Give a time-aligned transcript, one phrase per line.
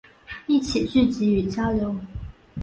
[0.47, 1.95] 一起聚集与交流